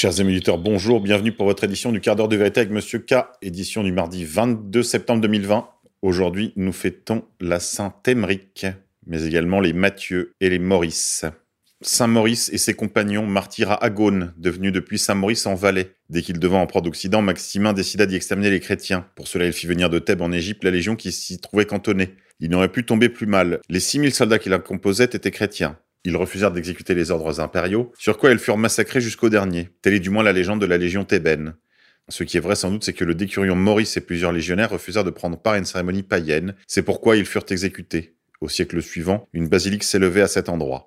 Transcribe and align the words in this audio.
Chers 0.00 0.18
amis 0.18 0.40
bonjour, 0.58 1.02
bienvenue 1.02 1.30
pour 1.30 1.44
votre 1.44 1.64
édition 1.64 1.92
du 1.92 2.00
quart 2.00 2.16
d'heure 2.16 2.26
de 2.26 2.34
vérité 2.34 2.60
avec 2.60 2.72
Monsieur 2.72 3.00
K, 3.00 3.16
édition 3.42 3.82
du 3.82 3.92
mardi 3.92 4.24
22 4.24 4.82
septembre 4.82 5.20
2020. 5.20 5.68
Aujourd'hui, 6.00 6.54
nous 6.56 6.72
fêtons 6.72 7.22
la 7.38 7.60
Saint-Émeric, 7.60 8.64
mais 9.06 9.26
également 9.26 9.60
les 9.60 9.74
Mathieu 9.74 10.32
et 10.40 10.48
les 10.48 10.58
Maurice. 10.58 11.26
Saint 11.82 12.06
Maurice 12.06 12.48
et 12.50 12.56
ses 12.56 12.72
compagnons 12.72 13.26
martyrs 13.26 13.72
à 13.72 13.84
Agone, 13.84 14.32
devenu 14.38 14.72
depuis 14.72 14.98
Saint 14.98 15.14
Maurice 15.14 15.44
en 15.44 15.54
Valais. 15.54 15.90
Dès 16.08 16.22
qu'il 16.22 16.38
devint 16.38 16.60
empereur 16.60 16.80
d'Occident, 16.80 17.20
Maximin 17.20 17.74
décida 17.74 18.06
d'y 18.06 18.16
exterminer 18.16 18.48
les 18.48 18.60
chrétiens. 18.60 19.04
Pour 19.16 19.28
cela, 19.28 19.44
il 19.44 19.52
fit 19.52 19.66
venir 19.66 19.90
de 19.90 19.98
Thèbes 19.98 20.22
en 20.22 20.32
Égypte 20.32 20.64
la 20.64 20.70
légion 20.70 20.96
qui 20.96 21.12
s'y 21.12 21.42
trouvait 21.42 21.66
cantonnée. 21.66 22.14
Il 22.38 22.48
n'aurait 22.48 22.72
pu 22.72 22.86
tomber 22.86 23.10
plus 23.10 23.26
mal. 23.26 23.60
Les 23.68 23.80
6000 23.80 24.14
soldats 24.14 24.38
qui 24.38 24.48
la 24.48 24.60
composaient 24.60 25.04
étaient 25.04 25.30
chrétiens. 25.30 25.76
Ils 26.04 26.16
refusèrent 26.16 26.50
d'exécuter 26.50 26.94
les 26.94 27.10
ordres 27.10 27.40
impériaux, 27.40 27.92
sur 27.98 28.16
quoi 28.16 28.30
elles 28.30 28.38
furent 28.38 28.56
massacrées 28.56 29.02
jusqu'au 29.02 29.28
dernier. 29.28 29.68
Telle 29.82 29.92
est 29.92 30.00
du 30.00 30.08
moins 30.08 30.22
la 30.22 30.32
légende 30.32 30.60
de 30.60 30.66
la 30.66 30.78
Légion 30.78 31.04
thébaine. 31.04 31.56
Ce 32.08 32.24
qui 32.24 32.38
est 32.38 32.40
vrai 32.40 32.56
sans 32.56 32.70
doute, 32.70 32.84
c'est 32.84 32.94
que 32.94 33.04
le 33.04 33.14
décurion 33.14 33.54
Maurice 33.54 33.98
et 33.98 34.00
plusieurs 34.00 34.32
légionnaires 34.32 34.70
refusèrent 34.70 35.04
de 35.04 35.10
prendre 35.10 35.36
part 35.36 35.52
à 35.52 35.58
une 35.58 35.66
cérémonie 35.66 36.02
païenne. 36.02 36.54
C'est 36.66 36.82
pourquoi 36.82 37.16
ils 37.16 37.26
furent 37.26 37.44
exécutés. 37.50 38.16
Au 38.40 38.48
siècle 38.48 38.80
suivant, 38.80 39.28
une 39.34 39.48
basilique 39.48 39.84
s'élevait 39.84 40.22
à 40.22 40.28
cet 40.28 40.48
endroit. 40.48 40.86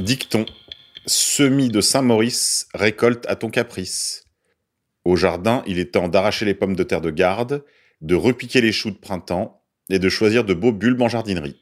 Dicton. 0.00 0.44
Semis 1.06 1.70
de 1.70 1.80
Saint-Maurice, 1.80 2.68
récolte 2.74 3.26
à 3.28 3.36
ton 3.36 3.48
caprice. 3.48 4.24
Au 5.04 5.16
jardin, 5.16 5.62
il 5.66 5.78
est 5.78 5.92
temps 5.92 6.08
d'arracher 6.08 6.44
les 6.44 6.54
pommes 6.54 6.76
de 6.76 6.82
terre 6.82 7.00
de 7.00 7.10
garde, 7.10 7.64
de 8.00 8.14
repiquer 8.14 8.60
les 8.60 8.72
choux 8.72 8.90
de 8.90 8.98
printemps, 8.98 9.59
et 9.90 9.98
de 9.98 10.08
choisir 10.08 10.44
de 10.44 10.54
beaux 10.54 10.72
bulbes 10.72 11.02
en 11.02 11.08
jardinerie. 11.08 11.56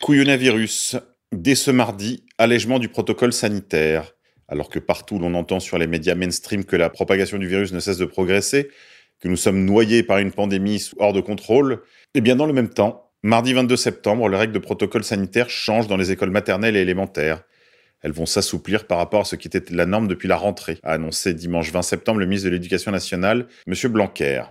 Couillonavirus. 0.00 0.96
Dès 1.32 1.54
ce 1.54 1.70
mardi, 1.70 2.24
allègement 2.38 2.78
du 2.78 2.88
protocole 2.88 3.32
sanitaire. 3.32 4.14
Alors 4.48 4.70
que 4.70 4.78
partout 4.78 5.18
l'on 5.18 5.34
entend 5.34 5.60
sur 5.60 5.76
les 5.76 5.86
médias 5.86 6.14
mainstream 6.14 6.64
que 6.64 6.76
la 6.76 6.88
propagation 6.88 7.36
du 7.36 7.46
virus 7.46 7.72
ne 7.72 7.80
cesse 7.80 7.98
de 7.98 8.06
progresser, 8.06 8.70
que 9.20 9.28
nous 9.28 9.36
sommes 9.36 9.64
noyés 9.64 10.02
par 10.02 10.18
une 10.18 10.32
pandémie 10.32 10.90
hors 10.98 11.12
de 11.12 11.20
contrôle, 11.20 11.82
eh 12.14 12.22
bien 12.22 12.36
dans 12.36 12.46
le 12.46 12.54
même 12.54 12.70
temps, 12.70 13.10
mardi 13.22 13.52
22 13.52 13.76
septembre, 13.76 14.28
les 14.28 14.38
règles 14.38 14.54
de 14.54 14.58
protocole 14.58 15.04
sanitaire 15.04 15.50
changent 15.50 15.88
dans 15.88 15.98
les 15.98 16.12
écoles 16.12 16.30
maternelles 16.30 16.76
et 16.76 16.80
élémentaires. 16.80 17.42
Elles 18.00 18.12
vont 18.12 18.26
s'assouplir 18.26 18.86
par 18.86 18.98
rapport 18.98 19.22
à 19.22 19.24
ce 19.24 19.36
qui 19.36 19.48
était 19.48 19.74
la 19.74 19.84
norme 19.84 20.08
depuis 20.08 20.28
la 20.28 20.36
rentrée, 20.36 20.78
a 20.82 20.92
annoncé 20.92 21.34
dimanche 21.34 21.72
20 21.72 21.82
septembre 21.82 22.20
le 22.20 22.26
ministre 22.26 22.48
de 22.48 22.54
l'Éducation 22.54 22.92
nationale, 22.92 23.48
M. 23.66 23.74
Blanquer. 23.92 24.44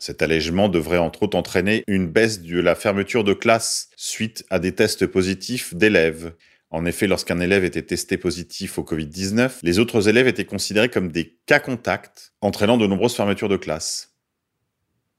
Cet 0.00 0.22
allègement 0.22 0.70
devrait 0.70 0.96
entre 0.96 1.24
autres 1.24 1.36
entraîner 1.36 1.84
une 1.86 2.06
baisse 2.06 2.40
de 2.40 2.58
la 2.58 2.74
fermeture 2.74 3.22
de 3.22 3.34
classe 3.34 3.90
suite 3.96 4.46
à 4.48 4.58
des 4.58 4.74
tests 4.74 5.06
positifs 5.06 5.74
d'élèves. 5.74 6.32
En 6.70 6.86
effet, 6.86 7.06
lorsqu'un 7.06 7.38
élève 7.38 7.64
était 7.64 7.82
testé 7.82 8.16
positif 8.16 8.78
au 8.78 8.82
Covid-19, 8.82 9.58
les 9.62 9.78
autres 9.78 10.08
élèves 10.08 10.26
étaient 10.26 10.46
considérés 10.46 10.88
comme 10.88 11.12
des 11.12 11.36
cas 11.44 11.60
contacts, 11.60 12.32
entraînant 12.40 12.78
de 12.78 12.86
nombreuses 12.86 13.14
fermetures 13.14 13.50
de 13.50 13.58
classe. 13.58 14.14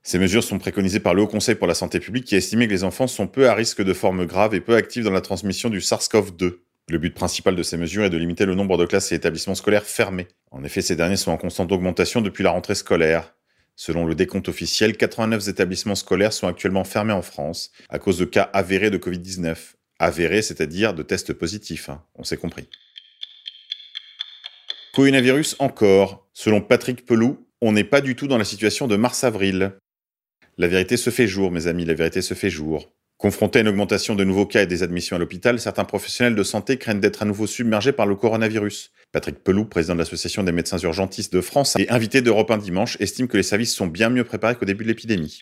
Ces 0.02 0.18
mesures 0.18 0.44
sont 0.44 0.58
préconisées 0.58 1.00
par 1.00 1.14
le 1.14 1.22
Haut 1.22 1.28
Conseil 1.28 1.54
pour 1.54 1.68
la 1.68 1.76
santé 1.76 2.00
publique 2.00 2.26
qui 2.26 2.34
a 2.34 2.40
estimé 2.40 2.66
que 2.66 2.74
les 2.74 2.84
enfants 2.84 3.06
sont 3.06 3.28
peu 3.28 3.48
à 3.48 3.54
risque 3.54 3.84
de 3.84 3.94
formes 3.94 4.26
graves 4.26 4.56
et 4.56 4.62
peu 4.62 4.76
actifs 4.76 5.04
dans 5.04 5.12
la 5.12 5.22
transmission 5.22 5.70
du 5.70 5.78
SARS-CoV-2. 5.78 6.56
Le 6.90 6.98
but 6.98 7.14
principal 7.14 7.56
de 7.56 7.62
ces 7.62 7.78
mesures 7.78 8.06
est 8.06 8.10
de 8.10 8.18
limiter 8.18 8.48
le 8.48 8.56
nombre 8.56 8.80
de 8.80 8.86
classes 8.88 9.12
et 9.12 9.16
établissements 9.16 9.54
scolaires 9.54 9.86
fermés. 9.86 10.28
En 10.50 10.64
effet, 10.64 10.82
ces 10.82 10.96
derniers 10.96 11.18
sont 11.18 11.32
en 11.32 11.38
constante 11.38 11.72
augmentation 11.72 12.22
depuis 12.22 12.44
la 12.44 12.50
rentrée 12.50 12.74
scolaire. 12.74 13.36
Selon 13.76 14.06
le 14.06 14.16
décompte 14.16 14.50
officiel, 14.50 14.96
89 14.96 15.48
établissements 15.48 15.96
scolaires 15.96 16.34
sont 16.34 16.48
actuellement 16.48 16.84
fermés 16.84 17.14
en 17.14 17.22
France 17.22 17.72
à 17.90 18.00
cause 18.00 18.18
de 18.18 18.26
cas 18.26 18.50
avérés 18.54 18.92
de 18.92 18.98
Covid-19. 18.98 19.58
Avérés, 20.00 20.42
c'est-à-dire 20.42 20.94
de 20.94 21.04
tests 21.04 21.34
positifs, 21.34 21.90
hein, 21.90 22.04
on 22.16 22.24
s'est 22.24 22.38
compris. 22.38 22.68
Coronavirus 24.94 25.56
encore. 25.60 26.28
Selon 26.34 26.62
Patrick 26.62 27.06
Pelou, 27.06 27.48
on 27.62 27.72
n'est 27.72 27.84
pas 27.84 28.02
du 28.02 28.16
tout 28.16 28.28
dans 28.28 28.38
la 28.38 28.44
situation 28.44 28.88
de 28.88 28.96
mars-avril. 28.96 29.78
La 30.58 30.68
vérité 30.68 30.98
se 30.98 31.10
fait 31.10 31.28
jour, 31.28 31.52
mes 31.52 31.68
amis, 31.68 31.86
la 31.86 31.94
vérité 31.94 32.22
se 32.22 32.34
fait 32.34 32.50
jour. 32.50 32.92
Confrontés 33.22 33.60
à 33.60 33.62
une 33.62 33.68
augmentation 33.68 34.16
de 34.16 34.24
nouveaux 34.24 34.48
cas 34.48 34.64
et 34.64 34.66
des 34.66 34.82
admissions 34.82 35.16
à 35.16 35.20
l'hôpital, 35.20 35.60
certains 35.60 35.86
professionnels 35.86 36.34
de 36.34 36.42
santé 36.42 36.78
craignent 36.78 37.00
d'être 37.00 37.22
à 37.22 37.26
nouveau 37.26 37.46
submergés 37.46 37.92
par 37.92 38.08
le 38.08 38.16
coronavirus. 38.16 38.90
Patrick 39.12 39.44
Pelou, 39.44 39.66
président 39.66 39.94
de 39.94 40.00
l'Association 40.00 40.42
des 40.42 40.52
médecins 40.52 40.80
urgentistes 40.80 41.32
de 41.32 41.40
France 41.40 41.76
et 41.78 41.88
invité 41.92 42.24
d'Europe 42.24 42.50
1 42.50 42.58
dimanche, 42.58 42.98
estime 43.00 43.28
que 43.28 43.38
les 43.38 43.44
services 43.44 43.76
sont 43.76 43.86
bien 43.86 44.10
mieux 44.10 44.24
préparés 44.24 44.56
qu'au 44.56 44.66
début 44.66 44.86
de 44.86 44.90
l'épidémie. 44.90 45.40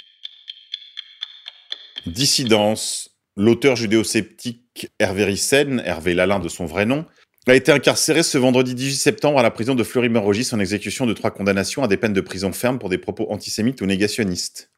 Dissidence. 2.06 3.12
L'auteur 3.38 3.78
judéo-sceptique 3.78 4.90
Hervé 5.00 5.24
Rissen, 5.24 5.82
Hervé 5.86 6.14
Lalin 6.14 6.40
de 6.40 6.50
son 6.50 6.66
vrai 6.66 6.86
nom, 6.86 7.06
a 7.48 7.56
été 7.56 7.72
incarcéré 7.72 8.24
ce 8.24 8.38
vendredi 8.38 8.76
18 8.76 8.96
septembre 8.96 9.40
à 9.40 9.44
la 9.44 9.52
prison 9.52 9.74
de 9.74 9.86
Fleury-Mérogis 9.86 10.50
en 10.52 10.60
exécution 10.60 11.06
de 11.06 11.14
trois 11.14 11.32
condamnations 11.32 11.82
à 11.82 11.88
des 11.88 11.96
peines 11.96 12.12
de 12.12 12.20
prison 12.20 12.52
ferme 12.52 12.78
pour 12.78 12.90
des 12.90 12.98
propos 12.98 13.28
antisémites 13.32 13.80
ou 13.80 13.86
négationnistes. 13.86 14.70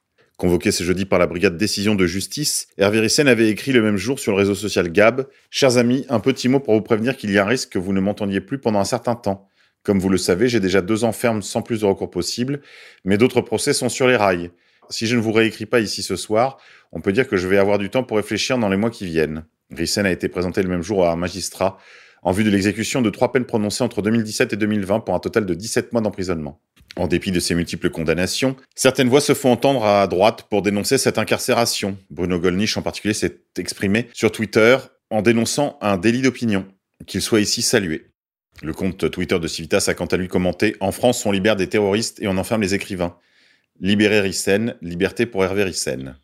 Convoqué 0.41 0.71
ce 0.71 0.83
jeudi 0.83 1.05
par 1.05 1.19
la 1.19 1.27
brigade 1.27 1.55
Décision 1.55 1.93
de 1.93 2.07
Justice, 2.07 2.67
Hervé 2.79 2.99
Rissen 2.99 3.27
avait 3.27 3.49
écrit 3.49 3.73
le 3.73 3.83
même 3.83 3.97
jour 3.97 4.17
sur 4.17 4.31
le 4.31 4.39
réseau 4.39 4.55
social 4.55 4.91
Gab 4.91 5.27
Chers 5.51 5.77
amis, 5.77 6.03
un 6.09 6.19
petit 6.19 6.49
mot 6.49 6.59
pour 6.59 6.73
vous 6.73 6.81
prévenir 6.81 7.15
qu'il 7.15 7.29
y 7.29 7.37
a 7.37 7.43
un 7.43 7.47
risque 7.47 7.73
que 7.73 7.77
vous 7.77 7.93
ne 7.93 7.99
m'entendiez 7.99 8.41
plus 8.41 8.57
pendant 8.57 8.79
un 8.79 8.83
certain 8.83 9.13
temps. 9.13 9.47
Comme 9.83 9.99
vous 9.99 10.09
le 10.09 10.17
savez, 10.17 10.47
j'ai 10.47 10.59
déjà 10.59 10.81
deux 10.81 11.03
ans 11.03 11.11
ferme 11.11 11.43
sans 11.43 11.61
plus 11.61 11.81
de 11.81 11.85
recours 11.85 12.09
possible, 12.09 12.61
mais 13.05 13.19
d'autres 13.19 13.41
procès 13.41 13.71
sont 13.71 13.87
sur 13.87 14.07
les 14.07 14.15
rails. 14.15 14.49
Si 14.89 15.05
je 15.05 15.15
ne 15.15 15.21
vous 15.21 15.31
réécris 15.31 15.67
pas 15.67 15.79
ici 15.79 16.01
ce 16.01 16.15
soir, 16.15 16.57
on 16.91 17.01
peut 17.01 17.11
dire 17.11 17.27
que 17.27 17.37
je 17.37 17.47
vais 17.47 17.59
avoir 17.59 17.77
du 17.77 17.91
temps 17.91 18.03
pour 18.03 18.17
réfléchir 18.17 18.57
dans 18.57 18.69
les 18.69 18.77
mois 18.77 18.89
qui 18.89 19.05
viennent. 19.05 19.45
Rissen 19.69 20.07
a 20.07 20.11
été 20.11 20.27
présenté 20.27 20.63
le 20.63 20.69
même 20.69 20.81
jour 20.81 21.05
à 21.05 21.11
un 21.11 21.17
magistrat 21.17 21.77
en 22.21 22.31
vue 22.31 22.43
de 22.43 22.49
l'exécution 22.49 23.01
de 23.01 23.09
trois 23.09 23.31
peines 23.31 23.45
prononcées 23.45 23.83
entre 23.83 24.01
2017 24.01 24.53
et 24.53 24.57
2020 24.57 25.01
pour 25.01 25.15
un 25.15 25.19
total 25.19 25.45
de 25.45 25.53
17 25.53 25.91
mois 25.93 26.01
d'emprisonnement. 26.01 26.61
En 26.97 27.07
dépit 27.07 27.31
de 27.31 27.39
ces 27.39 27.55
multiples 27.55 27.89
condamnations, 27.89 28.55
certaines 28.75 29.09
voix 29.09 29.21
se 29.21 29.33
font 29.33 29.51
entendre 29.51 29.85
à 29.85 30.05
droite 30.07 30.47
pour 30.49 30.61
dénoncer 30.61 30.97
cette 30.97 31.17
incarcération. 31.17 31.97
Bruno 32.09 32.37
Gollnisch 32.37 32.77
en 32.77 32.81
particulier 32.81 33.13
s'est 33.13 33.39
exprimé 33.57 34.07
sur 34.13 34.31
Twitter 34.31 34.77
en 35.09 35.21
dénonçant 35.21 35.77
un 35.81 35.97
délit 35.97 36.21
d'opinion, 36.21 36.65
qu'il 37.07 37.21
soit 37.21 37.41
ici 37.41 37.61
salué. 37.61 38.07
Le 38.61 38.73
compte 38.73 39.09
Twitter 39.09 39.39
de 39.39 39.47
Civitas 39.47 39.85
a 39.87 39.93
quant 39.93 40.05
à 40.05 40.17
lui 40.17 40.27
commenté 40.27 40.75
En 40.81 40.91
France, 40.91 41.25
on 41.25 41.31
libère 41.31 41.55
des 41.55 41.67
terroristes 41.67 42.21
et 42.21 42.27
on 42.27 42.37
enferme 42.37 42.61
les 42.61 42.73
écrivains. 42.73 43.17
Libérer 43.79 44.21
Rissen, 44.21 44.75
liberté 44.81 45.25
pour 45.25 45.43
Hervé 45.43 45.63
Rissen. 45.63 46.15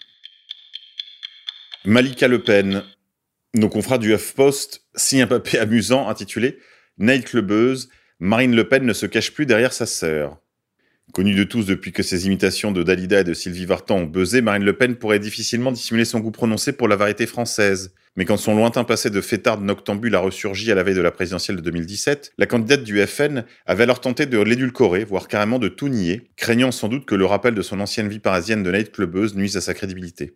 Malika 1.86 2.28
Le 2.28 2.44
Pen. 2.44 2.84
Nos 3.56 3.70
confrères 3.70 3.98
du 3.98 4.14
HuffPost 4.14 4.87
signent 4.98 5.24
un 5.24 5.28
papier 5.28 5.60
amusant 5.60 6.08
intitulé 6.10 6.58
Nightclubeuse, 6.98 7.90
Marine 8.20 8.56
Le 8.56 8.68
Pen 8.68 8.84
ne 8.84 8.94
se 8.94 9.06
cache 9.06 9.32
plus 9.32 9.46
derrière 9.46 9.74
sa 9.74 9.86
sœur. 9.86 10.40
Connue 11.14 11.36
de 11.36 11.44
tous 11.44 11.66
depuis 11.66 11.94
que 11.94 12.04
ses 12.04 12.26
imitations 12.26 12.72
de 12.72 12.84
Dalida 12.84 13.22
et 13.22 13.24
de 13.24 13.34
Sylvie 13.34 13.66
Vartan 13.66 13.98
ont 14.00 14.06
buzzé, 14.06 14.42
Marine 14.42 14.66
Le 14.66 14.74
Pen 14.74 14.96
pourrait 14.96 15.20
difficilement 15.20 15.72
dissimuler 15.72 16.04
son 16.04 16.20
goût 16.20 16.32
prononcé 16.32 16.74
pour 16.74 16.88
la 16.88 16.98
variété 16.98 17.26
française. 17.26 17.94
Mais 18.18 18.26
quand 18.26 18.36
son 18.36 18.56
lointain 18.56 18.84
passé 18.84 19.10
de 19.10 19.22
fêtarde 19.22 19.64
noctambule 19.64 20.16
a 20.16 20.20
ressurgi 20.20 20.72
à 20.72 20.76
la 20.76 20.84
veille 20.84 20.96
de 20.96 21.02
la 21.02 21.12
présidentielle 21.12 21.56
de 21.58 21.62
2017, 21.62 22.34
la 22.38 22.46
candidate 22.46 22.84
du 22.84 23.00
FN 23.06 23.46
avait 23.66 23.84
alors 23.84 24.02
tenté 24.02 24.26
de 24.26 24.40
l'édulcorer, 24.40 25.06
voire 25.06 25.28
carrément 25.28 25.60
de 25.60 25.70
tout 25.70 25.88
nier, 25.88 26.30
craignant 26.36 26.72
sans 26.72 26.90
doute 26.90 27.06
que 27.06 27.16
le 27.16 27.26
rappel 27.26 27.54
de 27.54 27.62
son 27.62 27.80
ancienne 27.80 28.10
vie 28.10 28.20
parisienne 28.20 28.64
de 28.64 28.72
nightclubeuse 28.72 29.36
nuise 29.36 29.56
à 29.56 29.62
sa 29.62 29.76
crédibilité. 29.76 30.34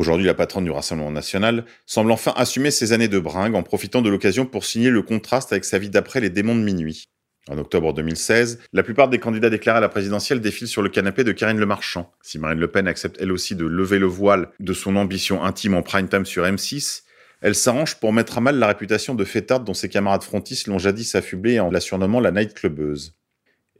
Aujourd'hui, 0.00 0.24
la 0.24 0.32
patronne 0.32 0.64
du 0.64 0.70
Rassemblement 0.70 1.10
national 1.10 1.66
semble 1.84 2.10
enfin 2.10 2.32
assumer 2.34 2.70
ses 2.70 2.94
années 2.94 3.06
de 3.06 3.18
bringue 3.18 3.54
en 3.54 3.62
profitant 3.62 4.00
de 4.00 4.08
l'occasion 4.08 4.46
pour 4.46 4.64
signer 4.64 4.88
le 4.88 5.02
contraste 5.02 5.52
avec 5.52 5.66
sa 5.66 5.78
vie 5.78 5.90
d'après 5.90 6.20
les 6.20 6.30
démons 6.30 6.54
de 6.54 6.62
minuit. 6.62 7.10
En 7.50 7.58
octobre 7.58 7.92
2016, 7.92 8.60
la 8.72 8.82
plupart 8.82 9.10
des 9.10 9.18
candidats 9.18 9.50
déclarés 9.50 9.76
à 9.76 9.82
la 9.82 9.90
présidentielle 9.90 10.40
défilent 10.40 10.68
sur 10.68 10.80
le 10.80 10.88
canapé 10.88 11.22
de 11.22 11.32
Karine 11.32 11.58
Le 11.58 11.66
Marchand. 11.66 12.10
Si 12.22 12.38
Marine 12.38 12.60
Le 12.60 12.70
Pen 12.70 12.88
accepte 12.88 13.18
elle 13.20 13.30
aussi 13.30 13.56
de 13.56 13.66
lever 13.66 13.98
le 13.98 14.06
voile 14.06 14.48
de 14.58 14.72
son 14.72 14.96
ambition 14.96 15.44
intime 15.44 15.74
en 15.74 15.82
prime 15.82 16.08
time 16.08 16.24
sur 16.24 16.44
M6, 16.44 17.02
elle 17.42 17.54
s'arrange 17.54 17.96
pour 17.96 18.14
mettre 18.14 18.38
à 18.38 18.40
mal 18.40 18.58
la 18.58 18.68
réputation 18.68 19.14
de 19.14 19.24
fêtarde 19.26 19.66
dont 19.66 19.74
ses 19.74 19.90
camarades 19.90 20.22
frontistes 20.22 20.66
l'ont 20.66 20.78
jadis 20.78 21.14
affublée 21.14 21.60
en 21.60 21.70
la 21.70 21.80
surnommant 21.80 22.20
la 22.20 22.30
nightclubeuse. 22.30 23.19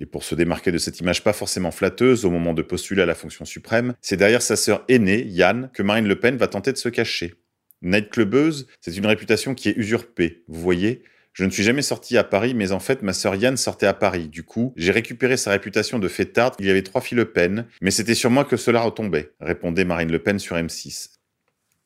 Et 0.00 0.06
pour 0.06 0.25
se 0.25 0.35
démarquer 0.35 0.73
de 0.73 0.79
cette 0.79 0.99
image 1.00 1.23
pas 1.23 1.32
forcément 1.32 1.70
flatteuse 1.70 2.25
au 2.25 2.31
moment 2.31 2.55
de 2.55 2.62
postuler 2.62 3.02
à 3.02 3.06
la 3.06 3.14
fonction 3.14 3.44
suprême, 3.44 3.94
c'est 4.00 4.17
derrière 4.17 4.43
sa 4.43 4.56
sœur 4.56 4.85
aînée, 4.88 5.25
Yann, 5.26 5.70
que 5.73 5.82
Marine 5.82 6.08
Le 6.08 6.19
Pen 6.19 6.37
va 6.37 6.49
tenter 6.49 6.73
de 6.73 6.79
se 6.79 6.88
cacher. 6.88 7.35
Nightclubeuse, 7.82 8.67
c'est 8.81 8.97
une 8.97 9.06
réputation 9.06 9.55
qui 9.55 9.69
est 9.69 9.76
usurpée, 9.76 10.43
vous 10.49 10.61
voyez, 10.61 11.02
je 11.32 11.44
ne 11.44 11.50
suis 11.50 11.62
jamais 11.62 11.82
sorti 11.82 12.17
à 12.19 12.25
Paris, 12.25 12.55
mais 12.55 12.73
en 12.73 12.81
fait, 12.81 13.02
ma 13.02 13.12
sœur 13.12 13.37
Yann 13.37 13.56
sortait 13.56 13.87
à 13.87 13.94
Paris. 13.94 14.29
Du 14.29 14.43
coup, 14.43 14.75
j'ai 14.76 14.91
récupéré 14.91 15.37
sa 15.37 15.52
réputation 15.52 15.99
de 15.99 16.08
fêtarde. 16.08 16.55
Il 16.58 16.67
y 16.67 16.70
avait 16.70 16.82
trois 16.82 17.00
filles 17.00 17.17
Le 17.17 17.31
Pen, 17.31 17.67
mais 17.81 17.93
c'était 17.93 18.14
sur 18.14 18.31
moi 18.31 18.44
que 18.44 18.56
cela 18.56 18.81
retombait, 18.81 19.32
répondait 19.41 19.85
Marine 19.85 20.11
Le 20.11 20.19
Pen 20.19 20.38
sur 20.38 20.56
M6. 20.56 21.11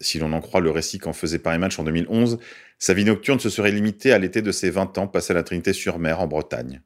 Si 0.00 0.18
l'on 0.18 0.32
en 0.32 0.40
croit 0.40 0.60
le 0.60 0.70
récit 0.70 0.98
qu'en 0.98 1.12
faisait 1.12 1.38
Paris 1.38 1.58
Match 1.58 1.78
en 1.78 1.84
2011, 1.84 2.38
sa 2.78 2.94
vie 2.94 3.04
nocturne 3.04 3.38
se 3.38 3.50
serait 3.50 3.70
limitée 3.70 4.12
à 4.12 4.18
l'été 4.18 4.42
de 4.42 4.50
ses 4.50 4.70
20 4.70 4.98
ans 4.98 5.06
passé 5.06 5.32
à 5.32 5.34
la 5.34 5.42
Trinité-sur-Mer 5.42 6.20
en 6.20 6.26
Bretagne. 6.26 6.80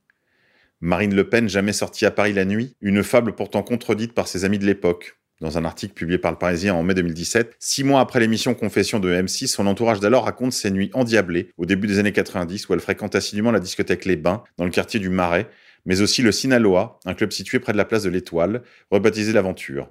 Marine 0.81 1.13
Le 1.13 1.29
Pen 1.29 1.49
jamais 1.49 1.73
sortie 1.73 2.07
à 2.07 2.13
Paris 2.13 2.33
la 2.33 2.45
nuit, 2.45 2.77
une 2.81 3.03
fable 3.03 3.35
pourtant 3.35 3.65
contredite 3.65 4.13
par 4.13 4.29
ses 4.29 4.45
amis 4.45 4.61
de 4.61 4.65
l'époque. 4.65 5.19
Dans 5.41 5.59
un 5.59 5.65
article 5.65 5.93
publié 5.93 6.19
par 6.19 6.31
le 6.31 6.39
Parisien 6.39 6.73
en 6.73 6.85
mai 6.85 6.95
2017, 6.95 7.57
six 7.59 7.83
mois 7.83 8.01
après 8.01 8.21
l'émission 8.21 8.55
Confession 8.55 9.01
de 9.01 9.13
M6, 9.13 9.49
son 9.49 9.67
entourage 9.67 9.99
d'alors 9.99 10.25
raconte 10.25 10.53
ses 10.53 10.71
nuits 10.71 10.91
endiablées 10.95 11.51
au 11.57 11.67
début 11.67 11.89
des 11.89 11.99
années 11.99 12.13
90 12.13 12.69
où 12.69 12.75
elle 12.75 12.81
fréquente 12.81 13.17
assidûment 13.17 13.51
la 13.51 13.59
discothèque 13.59 14.05
Les 14.05 14.15
Bains 14.15 14.45
dans 14.57 14.65
le 14.65 14.71
quartier 14.71 15.01
du 15.01 15.09
Marais, 15.09 15.49
mais 15.85 16.01
aussi 16.01 16.23
le 16.23 16.31
Sinaloa, 16.31 17.01
un 17.07 17.15
club 17.15 17.33
situé 17.33 17.59
près 17.59 17.73
de 17.73 17.77
la 17.77 17.85
place 17.85 18.05
de 18.05 18.11
l'Étoile, 18.11 18.63
rebaptisé 18.93 19.33
l'Aventure. 19.33 19.91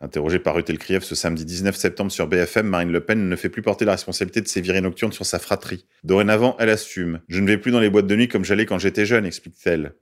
Interrogée 0.00 0.40
par 0.40 0.56
Ruth 0.56 0.68
Elkrieff 0.68 1.04
ce 1.04 1.14
samedi 1.14 1.44
19 1.44 1.76
septembre 1.76 2.10
sur 2.10 2.26
BFM, 2.26 2.66
Marine 2.66 2.90
Le 2.90 3.04
Pen 3.04 3.28
ne 3.28 3.36
fait 3.36 3.48
plus 3.48 3.62
porter 3.62 3.84
la 3.84 3.92
responsabilité 3.92 4.40
de 4.40 4.48
ses 4.48 4.60
virées 4.60 4.80
nocturnes 4.80 5.12
sur 5.12 5.26
sa 5.26 5.38
fratrie. 5.38 5.86
Dorénavant, 6.02 6.56
elle 6.58 6.70
assume. 6.70 7.20
Je 7.28 7.40
ne 7.40 7.46
vais 7.46 7.58
plus 7.58 7.70
dans 7.70 7.80
les 7.80 7.90
boîtes 7.90 8.08
de 8.08 8.16
nuit 8.16 8.28
comme 8.28 8.44
j'allais 8.44 8.66
quand 8.66 8.78
j'étais 8.80 9.06
jeune, 9.06 9.24
explique-t-elle 9.24 9.94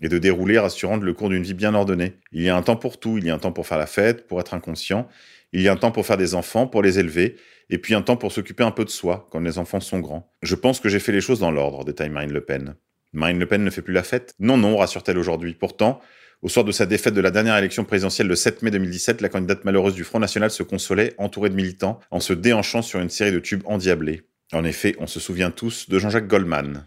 et 0.00 0.08
de 0.08 0.18
dérouler 0.18 0.58
rassurant 0.58 0.96
le 0.96 1.12
cours 1.14 1.28
d'une 1.28 1.42
vie 1.42 1.54
bien 1.54 1.74
ordonnée. 1.74 2.14
Il 2.32 2.42
y 2.42 2.48
a 2.48 2.56
un 2.56 2.62
temps 2.62 2.76
pour 2.76 2.98
tout, 2.98 3.18
il 3.18 3.24
y 3.24 3.30
a 3.30 3.34
un 3.34 3.38
temps 3.38 3.52
pour 3.52 3.66
faire 3.66 3.78
la 3.78 3.86
fête, 3.86 4.26
pour 4.26 4.40
être 4.40 4.54
inconscient, 4.54 5.08
il 5.52 5.60
y 5.60 5.68
a 5.68 5.72
un 5.72 5.76
temps 5.76 5.92
pour 5.92 6.06
faire 6.06 6.16
des 6.16 6.34
enfants, 6.34 6.66
pour 6.66 6.82
les 6.82 6.98
élever, 6.98 7.36
et 7.70 7.78
puis 7.78 7.94
un 7.94 8.02
temps 8.02 8.16
pour 8.16 8.32
s'occuper 8.32 8.64
un 8.64 8.70
peu 8.70 8.84
de 8.84 8.90
soi, 8.90 9.28
quand 9.30 9.40
les 9.40 9.58
enfants 9.58 9.80
sont 9.80 10.00
grands. 10.00 10.32
Je 10.42 10.54
pense 10.54 10.80
que 10.80 10.88
j'ai 10.88 10.98
fait 10.98 11.12
les 11.12 11.20
choses 11.20 11.40
dans 11.40 11.50
l'ordre, 11.50 11.84
détaille 11.84 12.10
Marine 12.10 12.32
Le 12.32 12.40
Pen. 12.40 12.74
Marine 13.12 13.38
Le 13.38 13.46
Pen 13.46 13.62
ne 13.62 13.70
fait 13.70 13.82
plus 13.82 13.92
la 13.92 14.02
fête 14.02 14.34
Non, 14.40 14.56
non, 14.56 14.76
rassure-t-elle 14.76 15.18
aujourd'hui. 15.18 15.54
Pourtant, 15.54 16.00
au 16.40 16.48
soir 16.48 16.64
de 16.64 16.72
sa 16.72 16.86
défaite 16.86 17.14
de 17.14 17.20
la 17.20 17.30
dernière 17.30 17.56
élection 17.56 17.84
présidentielle 17.84 18.26
le 18.26 18.34
7 18.34 18.62
mai 18.62 18.70
2017, 18.70 19.20
la 19.20 19.28
candidate 19.28 19.64
malheureuse 19.64 19.94
du 19.94 20.04
Front 20.04 20.18
National 20.18 20.50
se 20.50 20.62
consolait, 20.62 21.14
entourée 21.18 21.50
de 21.50 21.54
militants, 21.54 22.00
en 22.10 22.18
se 22.18 22.32
déhanchant 22.32 22.82
sur 22.82 23.00
une 23.00 23.10
série 23.10 23.32
de 23.32 23.38
tubes 23.38 23.62
endiablés. 23.66 24.22
En 24.52 24.64
effet, 24.64 24.96
on 24.98 25.06
se 25.06 25.20
souvient 25.20 25.50
tous 25.50 25.88
de 25.88 25.98
Jean-Jacques 25.98 26.26
Goldman. 26.26 26.84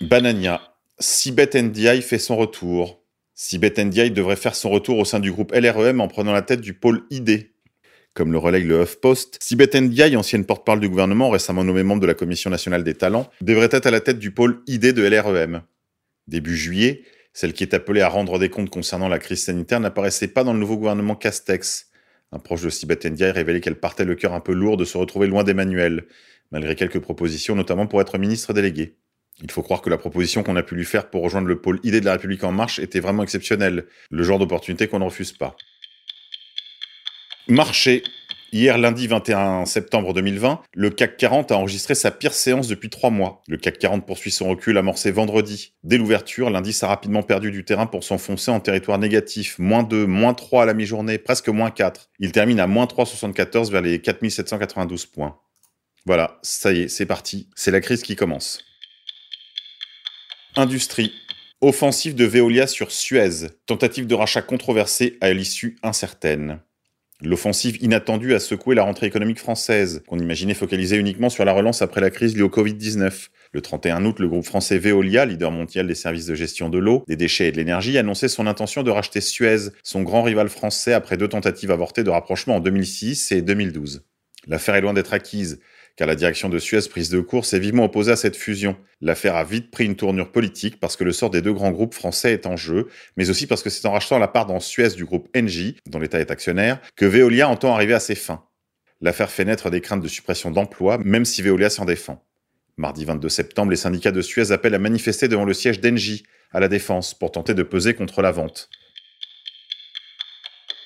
Banania, 0.00 0.60
Sibeth 0.98 1.54
Ndiaye 1.54 2.02
fait 2.02 2.18
son 2.18 2.36
retour. 2.36 3.02
Sibeth 3.34 3.78
Ndiaye 3.78 4.10
devrait 4.10 4.36
faire 4.36 4.54
son 4.54 4.68
retour 4.68 4.98
au 4.98 5.04
sein 5.06 5.20
du 5.20 5.32
groupe 5.32 5.52
LREM 5.52 6.00
en 6.00 6.08
prenant 6.08 6.32
la 6.32 6.42
tête 6.42 6.60
du 6.60 6.74
pôle 6.74 7.04
ID. 7.10 7.50
Comme 8.12 8.30
le 8.30 8.38
relaye 8.38 8.64
le 8.64 8.82
HuffPost, 8.82 9.38
Sibeth 9.40 9.74
Ndiaye, 9.74 10.16
ancienne 10.16 10.44
porte-parole 10.44 10.80
du 10.80 10.88
gouvernement 10.90 11.30
récemment 11.30 11.64
nommée 11.64 11.82
membre 11.82 12.02
de 12.02 12.06
la 12.06 12.14
Commission 12.14 12.50
nationale 12.50 12.84
des 12.84 12.94
talents, 12.94 13.30
devrait 13.40 13.68
être 13.72 13.86
à 13.86 13.90
la 13.90 14.00
tête 14.00 14.18
du 14.18 14.32
pôle 14.32 14.62
ID 14.66 14.92
de 14.92 15.02
LREM. 15.02 15.62
Début 16.28 16.56
juillet, 16.56 17.02
celle 17.32 17.54
qui 17.54 17.62
est 17.62 17.74
appelée 17.74 18.02
à 18.02 18.08
rendre 18.08 18.38
des 18.38 18.50
comptes 18.50 18.70
concernant 18.70 19.08
la 19.08 19.18
crise 19.18 19.44
sanitaire 19.44 19.80
n'apparaissait 19.80 20.28
pas 20.28 20.44
dans 20.44 20.52
le 20.52 20.58
nouveau 20.58 20.76
gouvernement 20.76 21.14
Castex. 21.14 21.90
Un 22.32 22.38
proche 22.38 22.62
de 22.62 22.70
Sibeth 22.70 23.06
Ndiaye 23.06 23.30
révélait 23.30 23.60
qu'elle 23.60 23.80
partait 23.80 24.04
le 24.04 24.14
cœur 24.14 24.34
un 24.34 24.40
peu 24.40 24.52
lourd 24.52 24.76
de 24.76 24.84
se 24.84 24.98
retrouver 24.98 25.26
loin 25.26 25.44
d'Emmanuel, 25.44 26.04
malgré 26.50 26.74
quelques 26.74 27.00
propositions, 27.00 27.54
notamment 27.54 27.86
pour 27.86 28.00
être 28.02 28.18
ministre 28.18 28.52
délégué. 28.52 28.96
Il 29.42 29.50
faut 29.50 29.62
croire 29.62 29.82
que 29.82 29.90
la 29.90 29.98
proposition 29.98 30.42
qu'on 30.42 30.56
a 30.56 30.62
pu 30.62 30.74
lui 30.74 30.84
faire 30.84 31.10
pour 31.10 31.22
rejoindre 31.22 31.48
le 31.48 31.60
pôle 31.60 31.78
idée 31.82 32.00
de 32.00 32.06
la 32.06 32.12
République 32.12 32.44
en 32.44 32.52
marche 32.52 32.78
était 32.78 33.00
vraiment 33.00 33.22
exceptionnelle, 33.22 33.86
le 34.10 34.22
genre 34.22 34.38
d'opportunité 34.38 34.88
qu'on 34.88 34.98
ne 34.98 35.04
refuse 35.04 35.32
pas. 35.32 35.56
Marché. 37.48 38.02
Hier, 38.52 38.78
lundi 38.78 39.06
21 39.08 39.66
septembre 39.66 40.14
2020, 40.14 40.62
le 40.72 40.90
CAC 40.90 41.16
40 41.16 41.52
a 41.52 41.56
enregistré 41.56 41.94
sa 41.94 42.10
pire 42.10 42.32
séance 42.32 42.68
depuis 42.68 42.88
trois 42.88 43.10
mois. 43.10 43.42
Le 43.48 43.56
CAC 43.56 43.78
40 43.78 44.06
poursuit 44.06 44.30
son 44.30 44.48
recul 44.48 44.78
amorcé 44.78 45.10
vendredi. 45.10 45.74
Dès 45.82 45.98
l'ouverture, 45.98 46.48
l'indice 46.48 46.82
a 46.82 46.88
rapidement 46.88 47.22
perdu 47.22 47.50
du 47.50 47.64
terrain 47.64 47.86
pour 47.86 48.04
s'enfoncer 48.04 48.50
en 48.50 48.60
territoire 48.60 48.98
négatif. 48.98 49.58
Moins 49.58 49.82
2, 49.82 50.06
moins 50.06 50.32
3 50.32 50.62
à 50.62 50.66
la 50.66 50.74
mi-journée, 50.74 51.18
presque 51.18 51.48
moins 51.48 51.70
4. 51.70 52.08
Il 52.20 52.32
termine 52.32 52.60
à 52.60 52.66
moins 52.66 52.86
3,74 52.86 53.70
vers 53.70 53.82
les 53.82 54.00
4792 54.00 55.06
points. 55.06 55.38
Voilà, 56.06 56.38
ça 56.42 56.72
y 56.72 56.82
est, 56.82 56.88
c'est 56.88 57.06
parti. 57.06 57.50
C'est 57.56 57.72
la 57.72 57.80
crise 57.80 58.02
qui 58.02 58.16
commence. 58.16 58.65
Industrie. 60.58 61.12
Offensive 61.60 62.14
de 62.14 62.24
Veolia 62.24 62.66
sur 62.66 62.90
Suez. 62.90 63.48
Tentative 63.66 64.06
de 64.06 64.14
rachat 64.14 64.40
controversée 64.40 65.18
à 65.20 65.30
l'issue 65.34 65.76
incertaine. 65.82 66.60
L'offensive 67.20 67.76
inattendue 67.82 68.34
a 68.34 68.40
secoué 68.40 68.74
la 68.74 68.82
rentrée 68.82 69.06
économique 69.06 69.38
française, 69.38 70.02
qu'on 70.06 70.18
imaginait 70.18 70.54
focalisée 70.54 70.96
uniquement 70.96 71.28
sur 71.28 71.44
la 71.44 71.52
relance 71.52 71.82
après 71.82 72.00
la 72.00 72.08
crise 72.08 72.34
liée 72.34 72.42
au 72.42 72.48
Covid-19. 72.48 73.28
Le 73.52 73.60
31 73.60 74.06
août, 74.06 74.18
le 74.18 74.28
groupe 74.28 74.46
français 74.46 74.78
Veolia, 74.78 75.26
leader 75.26 75.50
mondial 75.50 75.86
des 75.86 75.94
services 75.94 76.26
de 76.26 76.34
gestion 76.34 76.70
de 76.70 76.78
l'eau, 76.78 77.04
des 77.06 77.16
déchets 77.16 77.48
et 77.48 77.52
de 77.52 77.58
l'énergie, 77.58 77.98
annonçait 77.98 78.28
son 78.28 78.46
intention 78.46 78.82
de 78.82 78.90
racheter 78.90 79.20
Suez, 79.20 79.68
son 79.82 80.02
grand 80.02 80.22
rival 80.22 80.48
français, 80.48 80.94
après 80.94 81.18
deux 81.18 81.28
tentatives 81.28 81.70
avortées 81.70 82.02
de 82.02 82.10
rapprochement 82.10 82.56
en 82.56 82.60
2006 82.60 83.30
et 83.32 83.42
2012. 83.42 84.06
L'affaire 84.46 84.76
est 84.76 84.80
loin 84.80 84.94
d'être 84.94 85.12
acquise 85.12 85.60
car 85.96 86.06
la 86.06 86.14
direction 86.14 86.48
de 86.48 86.58
Suez 86.58 86.88
prise 86.90 87.08
de 87.08 87.20
court 87.20 87.46
s'est 87.46 87.58
vivement 87.58 87.84
opposée 87.84 88.12
à 88.12 88.16
cette 88.16 88.36
fusion. 88.36 88.76
L'affaire 89.00 89.34
a 89.34 89.44
vite 89.44 89.70
pris 89.70 89.86
une 89.86 89.96
tournure 89.96 90.30
politique 90.30 90.78
parce 90.78 90.96
que 90.96 91.04
le 91.04 91.12
sort 91.12 91.30
des 91.30 91.42
deux 91.42 91.54
grands 91.54 91.70
groupes 91.70 91.94
français 91.94 92.32
est 92.32 92.46
en 92.46 92.56
jeu, 92.56 92.88
mais 93.16 93.30
aussi 93.30 93.46
parce 93.46 93.62
que 93.62 93.70
c'est 93.70 93.86
en 93.86 93.92
rachetant 93.92 94.18
la 94.18 94.28
part 94.28 94.46
dans 94.46 94.60
Suez 94.60 94.90
du 94.90 95.06
groupe 95.06 95.28
Engie, 95.34 95.76
dont 95.86 95.98
l'État 95.98 96.20
est 96.20 96.30
actionnaire, 96.30 96.80
que 96.96 97.06
Veolia 97.06 97.48
entend 97.48 97.74
arriver 97.74 97.94
à 97.94 98.00
ses 98.00 98.14
fins. 98.14 98.44
L'affaire 99.00 99.30
fait 99.30 99.44
naître 99.44 99.70
des 99.70 99.80
craintes 99.80 100.02
de 100.02 100.08
suppression 100.08 100.50
d'emplois, 100.50 100.98
même 100.98 101.24
si 101.24 101.42
Veolia 101.42 101.70
s'en 101.70 101.84
défend. 101.84 102.22
Mardi 102.76 103.06
22 103.06 103.28
septembre, 103.30 103.70
les 103.70 103.76
syndicats 103.76 104.12
de 104.12 104.20
Suez 104.20 104.52
appellent 104.52 104.74
à 104.74 104.78
manifester 104.78 105.28
devant 105.28 105.44
le 105.44 105.54
siège 105.54 105.80
d'Engie, 105.80 106.24
à 106.52 106.60
la 106.60 106.68
Défense, 106.68 107.14
pour 107.14 107.32
tenter 107.32 107.54
de 107.54 107.62
peser 107.62 107.94
contre 107.94 108.20
la 108.20 108.32
vente. 108.32 108.68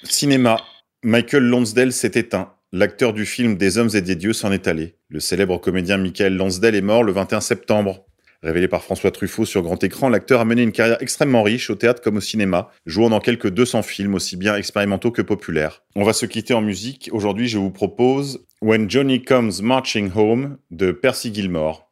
Cinéma. 0.05 0.65
Michael 1.03 1.45
Lonsdale 1.45 1.93
s'est 1.93 2.13
éteint. 2.15 2.55
L'acteur 2.73 3.13
du 3.13 3.27
film 3.27 3.57
Des 3.57 3.79
hommes 3.79 3.91
et 3.95 4.03
des 4.03 4.17
dieux 4.17 4.33
s'en 4.33 4.53
est 4.53 4.69
allé. 4.69 5.00
Le 5.13 5.19
célèbre 5.19 5.59
comédien 5.59 5.97
Michael 5.97 6.37
Lansdale 6.37 6.77
est 6.77 6.81
mort 6.81 7.03
le 7.03 7.11
21 7.11 7.41
septembre. 7.41 8.07
Révélé 8.45 8.69
par 8.69 8.85
François 8.85 9.11
Truffaut 9.11 9.45
sur 9.45 9.61
grand 9.63 9.83
écran, 9.83 10.09
l'acteur 10.09 10.39
a 10.39 10.45
mené 10.45 10.63
une 10.63 10.71
carrière 10.71 11.03
extrêmement 11.03 11.43
riche 11.43 11.69
au 11.69 11.75
théâtre 11.75 12.01
comme 12.01 12.19
au 12.19 12.21
cinéma, 12.21 12.71
jouant 12.87 13.11
dans 13.11 13.19
quelques 13.19 13.51
200 13.51 13.83
films 13.83 14.15
aussi 14.15 14.37
bien 14.37 14.55
expérimentaux 14.55 15.11
que 15.11 15.21
populaires. 15.21 15.83
On 15.97 16.05
va 16.05 16.13
se 16.13 16.27
quitter 16.27 16.55
en 16.55 16.61
musique. 16.61 17.11
Aujourd'hui, 17.13 17.49
je 17.49 17.59
vous 17.59 17.73
propose 17.73 18.47
When 18.63 18.89
Johnny 18.89 19.21
Comes 19.21 19.51
Marching 19.61 20.13
Home 20.15 20.59
de 20.71 20.93
Percy 20.93 21.35
Gilmore. 21.35 21.90